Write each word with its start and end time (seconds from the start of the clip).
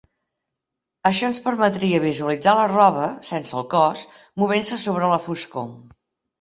Això 1.09 1.29
ens 1.31 1.39
permetia 1.47 1.99
visualitzar 2.07 2.55
la 2.61 2.65
roba, 2.73 3.11
sense 3.29 3.55
el 3.63 3.69
cos, 3.77 4.05
movent-se 4.45 4.83
sobre 4.89 5.15
la 5.15 5.23
foscor. 5.31 5.73